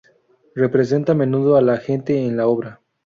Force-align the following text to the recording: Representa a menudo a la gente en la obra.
Representa 0.55 1.11
a 1.11 1.15
menudo 1.15 1.57
a 1.57 1.61
la 1.61 1.77
gente 1.77 2.25
en 2.25 2.35
la 2.35 2.47
obra. 2.47 2.81